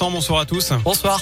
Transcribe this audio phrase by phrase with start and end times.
[0.00, 0.72] Bonsoir à tous.
[0.84, 1.20] Bonsoir.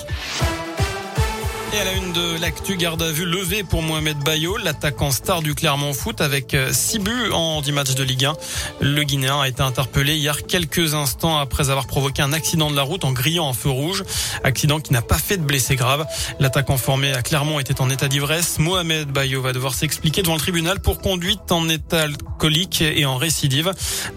[1.72, 5.40] Et à la une de l'actu, garde à vue levée pour Mohamed Bayo, l'attaquant star
[5.42, 8.34] du Clermont Foot avec 6 euh, buts en 10 matchs de Ligue 1.
[8.80, 12.82] Le Guinéen a été interpellé hier quelques instants après avoir provoqué un accident de la
[12.82, 14.04] route en grillant un feu rouge.
[14.44, 16.06] Accident qui n'a pas fait de blessés graves.
[16.38, 18.58] L'attaquant formé à Clermont était en état d'ivresse.
[18.58, 22.06] Mohamed Bayo va devoir s'expliquer devant le tribunal pour conduite en état
[22.36, 23.72] alcoolique et en récidive.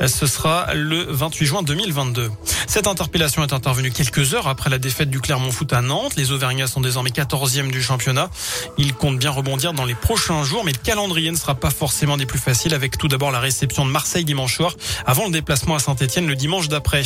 [0.05, 2.29] Ce sera le 28 juin 2022.
[2.67, 6.15] Cette interpellation est intervenue quelques heures après la défaite du Clermont Foot à Nantes.
[6.17, 8.29] Les Auvergnats sont désormais 14e du championnat.
[8.77, 12.17] Ils comptent bien rebondir dans les prochains jours, mais le calendrier ne sera pas forcément
[12.17, 15.75] des plus faciles avec tout d'abord la réception de Marseille dimanche soir avant le déplacement
[15.75, 17.03] à Saint-Etienne le dimanche d'après.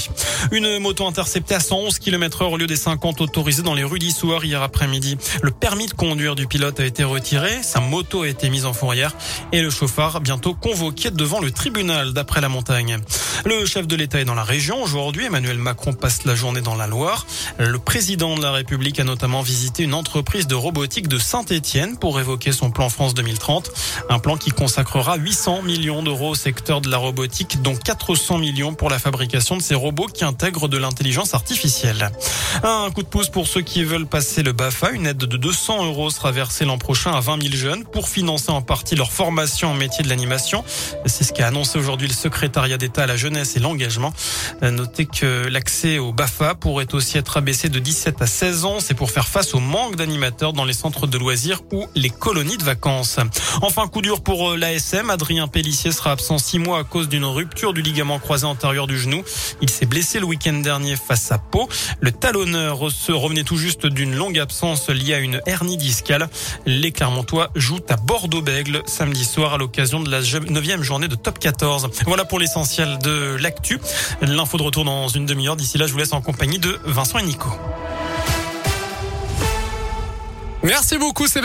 [0.51, 3.99] Une moto interceptée à 111 km heure au lieu des 50 autorisés dans les rues
[3.99, 5.17] d'Issoir hier après-midi.
[5.43, 8.73] Le permis de conduire du pilote a été retiré, sa moto a été mise en
[8.73, 9.15] fourrière
[9.51, 12.99] et le chauffard bientôt convoqué devant le tribunal d'après la montagne.
[13.45, 15.25] Le chef de l'État est dans la région aujourd'hui.
[15.25, 17.25] Emmanuel Macron passe la journée dans la Loire.
[17.57, 22.19] Le président de la République a notamment visité une entreprise de robotique de Saint-Étienne pour
[22.19, 23.71] évoquer son plan France 2030.
[24.09, 28.73] Un plan qui consacrera 800 millions d'euros au secteur de la robotique, dont 400 millions
[28.73, 32.11] pour la fabrication de ces robots qui intègrent de l'intelligence artificielle.
[32.63, 34.91] Un coup de pouce pour ceux qui veulent passer le BAFA.
[34.91, 38.51] Une aide de 200 euros sera versée l'an prochain à 20 000 jeunes pour financer
[38.51, 40.63] en partie leur formation en métier de l'animation.
[41.05, 44.13] C'est ce qu'a annoncé aujourd'hui le secrétariat d'État à la jeunesse et l'engagement.
[44.61, 48.77] Notez que l'accès au BAFA pourrait aussi être abaissé de 17 à 16 ans.
[48.79, 52.57] C'est pour faire face au manque d'animateurs dans les centres de loisirs ou les colonies
[52.57, 53.19] de vacances.
[53.61, 55.09] Enfin, coup dur pour euh, l'ASM.
[55.09, 58.97] Adrien Pellissier sera absent six mois à cause d'une rupture du ligament croisé antérieur du
[58.97, 59.23] genou.
[59.61, 61.67] Il s'est blessé le week-end dernier face à Pau.
[61.99, 66.29] Le talonneur se revenait tout juste d'une longue absence liée à une hernie discale.
[66.65, 71.89] Les Clermontois jouent à Bordeaux-Bègle samedi soir à l'occasion de la neuvième de top 14.
[72.05, 73.79] Voilà pour l'essentiel de l'actu.
[74.21, 75.55] L'info de retour dans une demi-heure.
[75.55, 77.49] D'ici là, je vous laisse en compagnie de Vincent et Nico.
[80.63, 81.41] Merci beaucoup Sébastien.